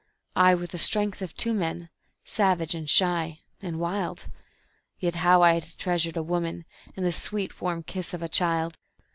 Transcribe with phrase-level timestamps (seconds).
[0.35, 1.89] I, with the strength of two men,
[2.25, 4.31] savage and shy and wild
[4.97, 6.65] Yet how I'd ha' treasured a woman,
[6.97, 8.79] and the sweet, warm kiss of a child!